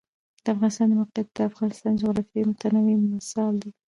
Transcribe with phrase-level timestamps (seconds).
[0.43, 3.71] د افغانستان د موقعیت د افغانستان د جغرافیوي تنوع مثال دی.